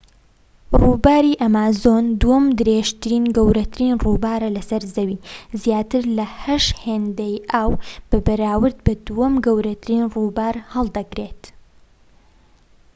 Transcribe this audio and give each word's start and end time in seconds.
ڕووباری 0.81 1.33
ئەمازۆن 1.41 2.05
دووەم 2.21 2.45
درێژترین 2.59 3.25
و 3.27 3.33
گەورەترین 3.37 3.93
ڕووبارە 4.03 4.47
لە 4.55 4.61
سەر 4.69 4.83
زەوی 4.95 5.21
زیاتر 5.61 6.03
لە 6.17 6.25
8 6.43 6.67
هێندەی 6.83 7.35
ئاو 7.51 7.71
بەراورد 8.25 8.77
بە 8.85 8.93
دووەم 9.05 9.33
گەورەترین 9.45 10.03
ڕووبار 10.13 10.55
هەڵدەگرێت 10.73 11.41